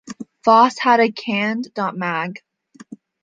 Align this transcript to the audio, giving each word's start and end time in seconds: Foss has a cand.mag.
Foss 0.43 0.79
has 0.79 0.99
a 0.99 1.11
cand.mag. 1.11 2.39